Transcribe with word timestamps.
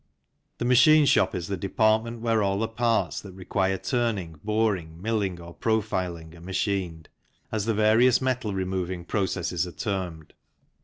The 0.57 0.65
Machine 0.65 1.05
Shop 1.05 1.35
is 1.35 1.47
the 1.47 1.55
department 1.55 2.21
where 2.21 2.41
all 2.41 2.57
the 2.57 2.67
parts 2.67 3.21
that 3.21 3.33
require 3.33 3.77
turning, 3.77 4.39
boring, 4.43 4.99
milling, 4.99 5.39
or 5.39 5.53
profiling, 5.53 6.33
are 6.33 6.41
machined, 6.41 7.07
as 7.51 7.65
the 7.65 7.75
various 7.75 8.19
metal 8.19 8.51
removing 8.51 9.05
processes 9.05 9.67
are 9.67 9.71
termed. 9.71 10.33